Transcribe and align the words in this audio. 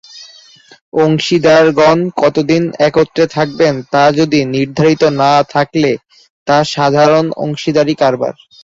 অংশীদারগণ 1.01 1.99
কতদিন 2.17 2.63
একত্রে 2.87 3.25
থাকবেন 3.35 3.73
তা 3.91 4.03
যদি 4.19 4.39
নির্ধারিত 4.53 5.03
না 5.21 5.33
থাকলে 5.53 5.91
তা 6.47 6.57
সাধারণ 6.73 7.25
অংশীদারি 7.43 7.93
কারবার। 8.01 8.33